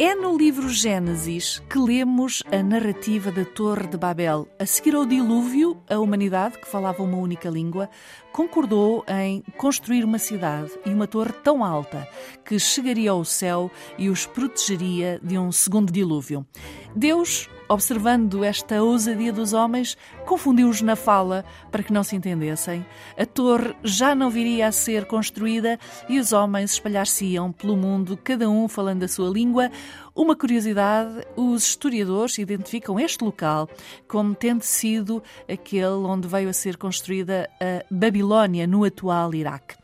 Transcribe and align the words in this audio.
É 0.00 0.14
no 0.14 0.38
livro 0.38 0.68
Gênesis 0.68 1.60
que 1.68 1.76
lemos 1.76 2.40
a 2.52 2.62
narrativa 2.62 3.32
da 3.32 3.44
Torre 3.44 3.88
de 3.88 3.96
Babel. 3.96 4.46
A 4.56 4.64
seguir 4.64 4.94
ao 4.94 5.04
dilúvio, 5.04 5.82
a 5.90 5.98
humanidade, 5.98 6.56
que 6.56 6.68
falava 6.68 7.02
uma 7.02 7.16
única 7.16 7.50
língua, 7.50 7.90
concordou 8.32 9.04
em 9.08 9.42
construir 9.56 10.04
uma 10.04 10.20
cidade 10.20 10.70
e 10.86 10.90
uma 10.90 11.08
torre 11.08 11.32
tão 11.42 11.64
alta 11.64 12.06
que 12.44 12.60
chegaria 12.60 13.10
ao 13.10 13.24
céu 13.24 13.72
e 13.98 14.08
os 14.08 14.24
protegeria 14.24 15.18
de 15.20 15.36
um 15.36 15.50
segundo 15.50 15.92
dilúvio. 15.92 16.46
Deus 16.94 17.50
observando 17.68 18.42
esta 18.44 18.82
ousadia 18.82 19.32
dos 19.32 19.52
homens, 19.52 19.96
confundiu-os 20.26 20.80
na 20.82 20.96
fala 20.96 21.44
para 21.70 21.82
que 21.82 21.92
não 21.92 22.02
se 22.02 22.16
entendessem. 22.16 22.84
A 23.16 23.26
torre 23.26 23.74
já 23.82 24.14
não 24.14 24.30
viria 24.30 24.68
a 24.68 24.72
ser 24.72 25.04
construída 25.06 25.78
e 26.08 26.18
os 26.18 26.32
homens 26.32 26.72
espalhar-se-iam 26.72 27.52
pelo 27.52 27.76
mundo, 27.76 28.16
cada 28.16 28.48
um 28.48 28.68
falando 28.68 29.02
a 29.02 29.08
sua 29.08 29.28
língua. 29.28 29.70
Uma 30.14 30.34
curiosidade: 30.34 31.24
os 31.36 31.62
historiadores 31.64 32.38
identificam 32.38 32.98
este 32.98 33.22
local 33.22 33.68
como 34.08 34.34
tendo 34.34 34.62
sido 34.62 35.22
aquele 35.48 35.86
onde 35.86 36.26
veio 36.26 36.48
a 36.48 36.52
ser 36.52 36.76
construída 36.76 37.48
a 37.60 37.84
Babilónia, 37.88 38.66
no 38.66 38.84
atual 38.84 39.34
Iraque. 39.34 39.76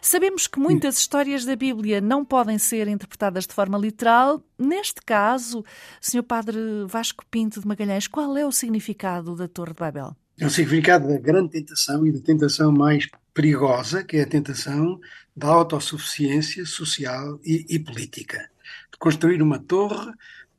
Sabemos 0.00 0.46
que 0.46 0.58
muitas 0.58 0.96
histórias 0.96 1.44
da 1.44 1.54
Bíblia 1.54 2.00
não 2.00 2.24
podem 2.24 2.58
ser 2.58 2.88
interpretadas 2.88 3.46
de 3.46 3.52
forma 3.52 3.76
literal. 3.76 4.40
Neste 4.58 5.02
caso, 5.02 5.64
Sr. 6.00 6.22
Padre 6.22 6.58
Vasco 6.86 7.24
Pinto 7.32 7.62
de 7.62 7.66
Magalhães, 7.66 8.06
qual 8.06 8.36
é 8.36 8.44
o 8.44 8.52
significado 8.52 9.34
da 9.34 9.48
Torre 9.48 9.72
de 9.72 9.80
Babel? 9.80 10.14
É 10.38 10.44
o 10.44 10.50
significado 10.50 11.08
da 11.08 11.18
grande 11.18 11.52
tentação 11.52 12.06
e 12.06 12.12
da 12.12 12.20
tentação 12.20 12.70
mais 12.70 13.08
perigosa, 13.32 14.04
que 14.04 14.18
é 14.18 14.22
a 14.22 14.26
tentação 14.26 15.00
da 15.34 15.48
autossuficiência 15.48 16.66
social 16.66 17.40
e, 17.42 17.64
e 17.70 17.78
política 17.78 18.50
de 18.92 18.98
construir 18.98 19.40
uma 19.40 19.58
torre 19.58 20.12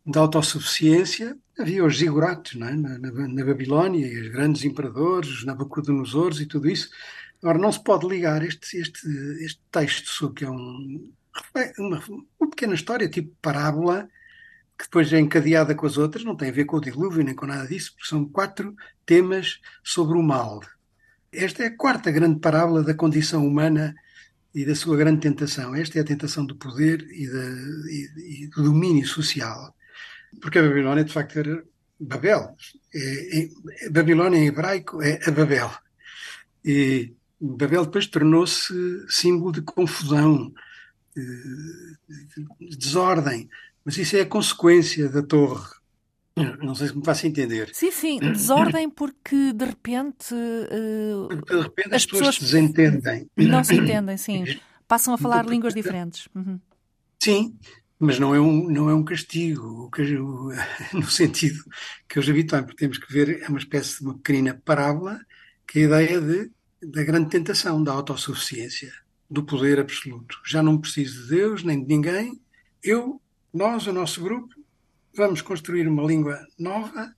de 0.03 0.17
autossuficiência. 0.17 1.37
Havia 1.59 1.85
os 1.85 1.95
ziguratos 1.95 2.55
é? 2.55 2.57
na, 2.57 2.97
na, 2.97 2.97
na, 2.97 3.45
Babilónia, 3.45 4.07
e 4.07 4.21
os 4.21 4.29
grandes 4.29 4.63
imperadores, 4.63 5.29
os 5.29 5.45
Nabucodonosores 5.45 6.39
e 6.39 6.47
tudo 6.47 6.67
isso. 6.67 6.89
Agora, 7.43 7.59
não 7.59 7.71
se 7.71 7.83
pode 7.83 8.07
ligar 8.07 8.43
este, 8.43 8.77
este, 8.77 9.07
este 9.45 9.61
texto, 9.71 10.33
que 10.33 10.43
é 10.43 10.49
um, 10.49 11.11
uma, 11.77 12.03
uma 12.39 12.49
pequena 12.49 12.73
história, 12.73 13.07
tipo 13.07 13.31
parábola, 13.43 14.09
que 14.83 14.87
depois 14.87 15.13
é 15.13 15.19
encadeada 15.19 15.73
com 15.73 15.85
as 15.85 15.97
outras, 15.97 16.25
não 16.25 16.35
tem 16.35 16.49
a 16.49 16.51
ver 16.51 16.65
com 16.65 16.75
o 16.75 16.81
dilúvio 16.81 17.23
nem 17.23 17.33
com 17.33 17.45
nada 17.45 17.65
disso, 17.65 17.93
porque 17.93 18.09
são 18.09 18.25
quatro 18.25 18.75
temas 19.05 19.61
sobre 19.81 20.17
o 20.17 20.21
mal. 20.21 20.59
Esta 21.31 21.63
é 21.63 21.67
a 21.67 21.77
quarta 21.77 22.11
grande 22.11 22.41
parábola 22.41 22.83
da 22.83 22.93
condição 22.93 23.47
humana 23.47 23.95
e 24.53 24.65
da 24.65 24.75
sua 24.75 24.97
grande 24.97 25.21
tentação. 25.21 25.73
Esta 25.73 25.99
é 25.99 26.01
a 26.01 26.05
tentação 26.05 26.45
do 26.45 26.57
poder 26.57 27.01
e, 27.01 27.25
de, 27.25 27.89
e, 27.89 28.43
e 28.43 28.47
do 28.47 28.61
domínio 28.63 29.07
social. 29.07 29.73
Porque 30.41 30.59
a 30.59 30.61
Babilónia, 30.61 31.05
de 31.05 31.13
facto, 31.13 31.39
era 31.39 31.63
Babel. 31.97 32.53
É, 32.93 33.39
é, 33.85 33.89
Babilónia 33.89 34.37
em 34.37 34.47
hebraico 34.47 35.01
é 35.01 35.17
a 35.25 35.31
Babel. 35.31 35.71
E 36.65 37.13
Babel 37.39 37.85
depois 37.85 38.05
tornou-se 38.07 38.73
símbolo 39.07 39.53
de 39.53 39.61
confusão, 39.61 40.53
de 41.15 42.75
desordem. 42.77 43.49
Mas 43.85 43.97
isso 43.97 44.15
é 44.15 44.21
a 44.21 44.25
consequência 44.25 45.09
da 45.09 45.21
torre. 45.21 45.73
Não 46.61 46.73
sei 46.73 46.87
se 46.87 46.97
me 46.97 47.05
faço 47.05 47.27
entender. 47.27 47.69
Sim, 47.73 47.91
sim, 47.91 48.19
desordem 48.19 48.89
porque 48.89 49.53
de 49.53 49.65
repente. 49.65 50.33
Uh, 50.33 51.27
de 51.27 51.61
repente 51.61 51.89
as, 51.89 51.93
as 51.93 52.05
pessoas, 52.05 52.07
pessoas, 52.07 52.35
se 52.35 52.41
desentendem. 52.41 53.29
Não 53.37 53.63
se 53.63 53.75
entendem, 53.75 54.17
sim. 54.17 54.45
Passam 54.87 55.13
a 55.13 55.17
falar 55.17 55.45
línguas 55.45 55.73
diferentes. 55.73 56.27
Uhum. 56.33 56.59
Sim, 57.21 57.55
mas 57.99 58.19
não 58.19 58.35
é 58.35 58.39
um, 58.39 58.69
não 58.69 58.89
é 58.89 58.93
um 58.93 59.03
castigo, 59.03 59.89
no 60.93 61.09
sentido 61.09 61.63
que 62.07 62.19
os 62.19 62.29
habituais, 62.29 62.65
porque 62.65 62.79
temos 62.79 62.97
que 62.97 63.11
ver, 63.13 63.41
é 63.41 63.47
uma 63.47 63.59
espécie 63.59 63.99
de 63.99 64.03
uma 64.03 64.15
pequena 64.15 64.59
parábola, 64.65 65.19
que 65.67 65.79
é 65.79 65.81
a 65.83 65.85
ideia 65.85 66.19
de, 66.21 66.51
da 66.81 67.03
grande 67.03 67.29
tentação, 67.29 67.81
da 67.81 67.93
autossuficiência, 67.93 68.91
do 69.29 69.43
poder 69.43 69.79
absoluto. 69.79 70.37
Já 70.45 70.61
não 70.61 70.77
preciso 70.77 71.23
de 71.23 71.29
Deus, 71.29 71.63
nem 71.63 71.81
de 71.81 71.87
ninguém. 71.87 72.41
Eu, 72.83 73.21
nós, 73.53 73.85
o 73.87 73.93
nosso 73.93 74.21
grupo, 74.21 74.53
vamos 75.15 75.41
construir 75.41 75.87
uma 75.87 76.03
língua 76.03 76.45
nova 76.57 77.13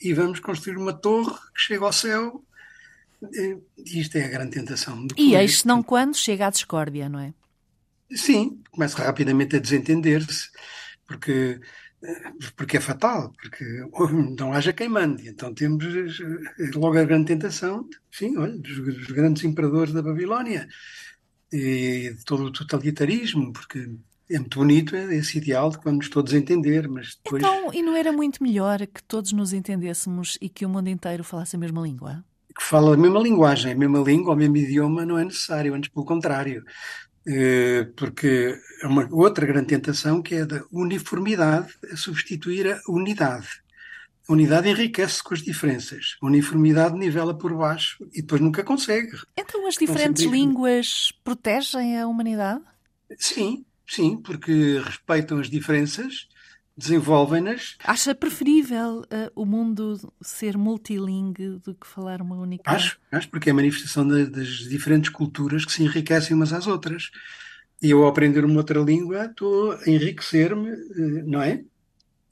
e 0.00 0.14
vamos 0.14 0.40
construir 0.40 0.76
uma 0.76 0.92
torre 0.92 1.34
que 1.54 1.60
chega 1.60 1.84
ao 1.84 1.92
céu. 1.92 2.42
E 3.32 4.00
isto 4.00 4.16
é 4.16 4.24
a 4.24 4.28
grande 4.28 4.52
tentação. 4.52 5.06
E 5.16 5.34
eis 5.34 5.64
não 5.64 5.82
quando 5.82 6.16
chega 6.16 6.46
à 6.46 6.50
discórdia, 6.50 7.08
não 7.08 7.20
é? 7.20 7.34
Sim, 8.12 8.62
começa 8.70 9.02
rapidamente 9.02 9.56
a 9.56 9.60
desentender-se, 9.60 10.48
porque, 11.06 11.60
porque 12.56 12.78
é 12.78 12.80
fatal, 12.80 13.32
porque 13.40 13.64
não 14.38 14.52
haja 14.52 14.72
quem 14.72 14.88
mande. 14.88 15.28
Então 15.28 15.52
temos 15.52 15.84
logo 16.74 16.98
a 16.98 17.04
grande 17.04 17.26
tentação, 17.26 17.88
enfim, 18.12 18.36
olha, 18.38 18.56
dos, 18.56 18.78
dos 18.78 19.06
grandes 19.08 19.44
imperadores 19.44 19.92
da 19.92 20.02
Babilónia 20.02 20.66
e 21.52 22.14
de 22.16 22.24
todo 22.24 22.44
o 22.44 22.52
totalitarismo, 22.52 23.52
porque 23.52 23.90
é 24.30 24.38
muito 24.38 24.58
bonito 24.58 24.96
esse 24.96 25.38
ideal 25.38 25.70
de 25.70 25.78
que 25.78 25.84
vamos 25.84 26.08
todos 26.08 26.32
entender, 26.32 26.88
mas 26.88 27.18
depois... 27.22 27.42
Então, 27.42 27.72
e 27.74 27.82
não 27.82 27.96
era 27.96 28.12
muito 28.12 28.42
melhor 28.42 28.78
que 28.86 29.02
todos 29.02 29.32
nos 29.32 29.52
entendêssemos 29.52 30.38
e 30.40 30.48
que 30.48 30.64
o 30.64 30.68
mundo 30.68 30.88
inteiro 30.88 31.24
falasse 31.24 31.56
a 31.56 31.58
mesma 31.58 31.82
língua? 31.82 32.24
Que 32.56 32.62
fala 32.62 32.94
a 32.94 32.96
mesma 32.96 33.20
linguagem, 33.20 33.72
a 33.72 33.76
mesma 33.76 33.98
língua, 33.98 34.34
o 34.34 34.36
mesmo 34.36 34.56
idioma 34.56 35.04
não 35.04 35.18
é 35.18 35.24
necessário, 35.24 35.74
antes 35.74 35.90
pelo 35.90 36.06
contrário. 36.06 36.64
Eh, 37.26 37.88
porque 37.96 38.58
é 38.82 38.86
uma 38.86 39.06
outra 39.10 39.44
grande 39.46 39.66
tentação 39.66 40.22
que 40.22 40.36
é 40.36 40.46
da 40.46 40.62
uniformidade 40.72 41.72
a 41.92 41.96
substituir 41.96 42.72
a 42.72 42.80
unidade. 42.88 43.48
A 44.28 44.32
unidade 44.32 44.68
enriquece 44.68 45.22
com 45.22 45.34
as 45.34 45.42
diferenças. 45.42 46.16
A 46.22 46.26
uniformidade 46.26 46.96
nivela 46.96 47.36
por 47.36 47.52
baixo 47.54 48.06
e 48.12 48.22
depois 48.22 48.40
nunca 48.40 48.62
consegue. 48.62 49.10
Então 49.36 49.66
as 49.66 49.74
diferentes 49.74 50.24
línguas 50.24 51.12
protegem 51.24 51.98
a 51.98 52.06
humanidade? 52.06 52.62
Sim, 53.18 53.64
Sim, 53.90 54.18
porque 54.18 54.80
respeitam 54.84 55.40
as 55.40 55.50
diferenças, 55.50 56.28
desenvolvem-nas. 56.76 57.76
Acha 57.82 58.14
preferível 58.14 59.00
uh, 59.00 59.32
o 59.34 59.44
mundo 59.44 60.12
ser 60.22 60.56
multilingue 60.56 61.58
do 61.64 61.74
que 61.74 61.88
falar 61.88 62.22
uma 62.22 62.36
única? 62.36 62.70
Acho, 62.70 63.00
acho 63.10 63.28
porque 63.28 63.50
é 63.50 63.52
a 63.52 63.56
manifestação 63.56 64.06
de, 64.06 64.26
das 64.26 64.46
diferentes 64.46 65.10
culturas 65.10 65.64
que 65.64 65.72
se 65.72 65.82
enriquecem 65.82 66.36
umas 66.36 66.52
às 66.52 66.68
outras. 66.68 67.10
E 67.82 67.90
eu, 67.90 68.04
ao 68.04 68.08
aprender 68.08 68.44
uma 68.44 68.58
outra 68.58 68.78
língua, 68.78 69.24
estou 69.24 69.72
a 69.72 69.90
enriquecer-me, 69.90 70.70
uh, 70.70 71.28
não 71.28 71.42
é? 71.42 71.64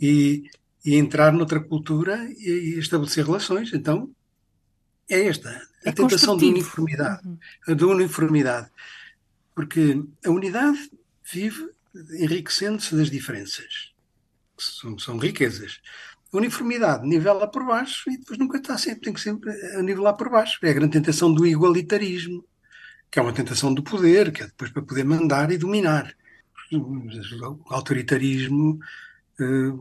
E, 0.01 0.45
e 0.85 0.95
entrar 0.95 1.33
noutra 1.33 1.59
cultura 1.59 2.25
e, 2.39 2.77
e, 2.77 2.79
estabelecer 2.79 3.27
relações. 3.27 3.73
Então, 3.75 4.09
é 5.11 5.27
esta, 5.27 5.51
a 5.85 5.89
é 5.89 5.93
tentação 5.93 6.37
da 6.37 6.47
uniformidade. 6.47 7.27
Uhum. 7.27 7.77
Da 7.77 7.87
uniformidade. 7.89 8.71
Porque 9.57 10.01
a 10.25 10.31
unidade 10.31 10.89
vive 11.33 11.71
enriquecendo-se 12.13 12.95
das 12.95 13.11
diferenças, 13.11 13.93
que 14.57 14.65
são, 14.65 14.99
são 14.99 15.19
riquezas. 15.19 15.81
A 16.33 16.37
uniformidade 16.37 17.07
nivela 17.07 17.51
por 17.51 17.65
baixo 17.65 18.11
e 18.11 18.19
depois 18.19 18.39
nunca 18.39 18.59
está 18.59 18.77
sempre, 18.77 19.01
tem 19.01 19.13
que 19.13 19.21
sempre 19.21 19.51
a 19.75 19.83
nivelar 19.83 20.15
por 20.15 20.29
baixo. 20.29 20.59
É 20.63 20.71
a 20.71 20.75
grande 20.75 20.93
tentação 20.93 21.33
do 21.33 21.47
igualitarismo, 21.47 22.45
que 23.11 23.19
é 23.19 23.23
uma 23.23 23.33
tentação 23.33 23.73
do 23.73 23.83
poder, 23.83 24.31
que 24.31 24.43
é 24.43 24.47
depois 24.47 24.71
para 24.71 24.83
poder 24.83 25.05
mandar 25.05 25.51
e 25.51 25.59
dominar. 25.59 26.15
O 26.71 27.73
autoritarismo, 27.73 28.79
eh, 29.41 29.73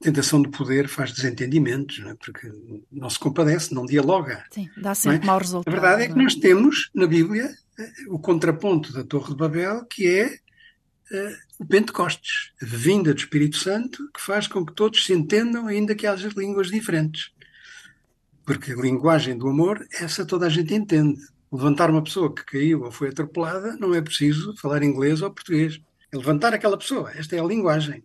a 0.00 0.04
tentação 0.04 0.40
do 0.40 0.50
poder 0.50 0.88
faz 0.88 1.12
desentendimentos, 1.12 1.98
não 1.98 2.10
é? 2.10 2.14
porque 2.14 2.50
não 2.90 3.10
se 3.10 3.18
compadece, 3.18 3.74
não 3.74 3.84
dialoga. 3.84 4.42
Sim, 4.50 4.70
dá 4.74 4.94
sempre 4.94 5.24
é? 5.24 5.26
mau 5.26 5.38
resultado. 5.38 5.68
A 5.68 5.78
verdade 5.78 6.02
é 6.04 6.08
que 6.08 6.14
nós 6.14 6.34
temos 6.34 6.90
na 6.94 7.06
Bíblia 7.06 7.54
o 8.08 8.18
contraponto 8.18 8.92
da 8.92 9.04
Torre 9.04 9.30
de 9.30 9.36
Babel, 9.36 9.84
que 9.84 10.06
é 10.06 10.26
uh, 10.26 11.36
o 11.58 11.66
Pentecostes, 11.66 12.52
a 12.62 12.66
vinda 12.66 13.12
do 13.12 13.18
Espírito 13.18 13.56
Santo, 13.56 14.10
que 14.12 14.20
faz 14.20 14.46
com 14.46 14.64
que 14.64 14.74
todos 14.74 15.04
se 15.04 15.12
entendam, 15.12 15.66
ainda 15.66 15.94
que 15.94 16.06
haja 16.06 16.30
línguas 16.36 16.70
diferentes. 16.70 17.30
Porque 18.44 18.72
a 18.72 18.76
linguagem 18.76 19.36
do 19.36 19.48
amor, 19.48 19.86
essa 19.92 20.24
toda 20.24 20.46
a 20.46 20.50
gente 20.50 20.74
entende. 20.74 21.20
Levantar 21.52 21.90
uma 21.90 22.02
pessoa 22.02 22.32
que 22.34 22.44
caiu 22.44 22.82
ou 22.82 22.92
foi 22.92 23.08
atropelada, 23.08 23.76
não 23.76 23.94
é 23.94 24.00
preciso 24.00 24.56
falar 24.56 24.82
inglês 24.82 25.22
ou 25.22 25.30
português. 25.30 25.80
É 26.12 26.16
levantar 26.16 26.54
aquela 26.54 26.78
pessoa. 26.78 27.10
Esta 27.12 27.36
é 27.36 27.40
a 27.40 27.44
linguagem. 27.44 28.04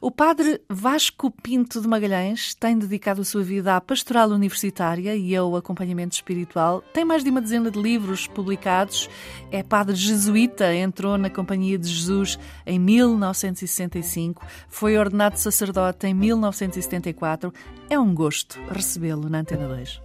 O 0.00 0.10
padre 0.10 0.60
Vasco 0.68 1.30
Pinto 1.30 1.80
de 1.80 1.88
Magalhães 1.88 2.54
tem 2.54 2.78
dedicado 2.78 3.22
a 3.22 3.24
sua 3.24 3.42
vida 3.42 3.76
à 3.76 3.80
pastoral 3.80 4.30
universitária 4.30 5.16
e 5.16 5.34
ao 5.34 5.56
acompanhamento 5.56 6.14
espiritual. 6.14 6.82
Tem 6.92 7.04
mais 7.04 7.24
de 7.24 7.30
uma 7.30 7.40
dezena 7.40 7.70
de 7.70 7.80
livros 7.80 8.26
publicados. 8.26 9.08
É 9.50 9.62
padre 9.62 9.94
jesuíta, 9.94 10.74
entrou 10.74 11.16
na 11.16 11.30
Companhia 11.30 11.78
de 11.78 11.88
Jesus 11.88 12.38
em 12.66 12.78
1965, 12.78 14.44
foi 14.68 14.98
ordenado 14.98 15.38
sacerdote 15.38 16.06
em 16.06 16.14
1974. 16.14 17.52
É 17.88 17.98
um 17.98 18.14
gosto 18.14 18.60
recebê-lo 18.70 19.28
na 19.28 19.38
Antena 19.38 19.66
2. 19.66 20.02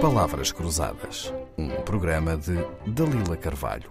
Palavras 0.00 0.50
Cruzadas, 0.50 1.32
um 1.58 1.68
programa 1.82 2.36
de 2.36 2.56
Dalila 2.86 3.36
Carvalho. 3.36 3.90